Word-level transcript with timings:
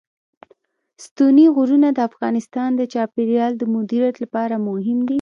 ستوني 1.05 1.45
غرونه 1.55 1.89
د 1.93 1.99
افغانستان 2.09 2.69
د 2.75 2.81
چاپیریال 2.93 3.51
د 3.57 3.63
مدیریت 3.75 4.15
لپاره 4.23 4.55
مهم 4.69 4.99
دي. 5.05 5.09